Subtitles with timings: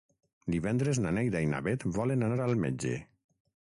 [0.53, 2.95] Divendres na Neida i na Bet volen anar al metge.